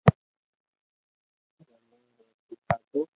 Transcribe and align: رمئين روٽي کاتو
رمئين 1.61 2.01
روٽي 2.19 2.55
کاتو 2.65 3.01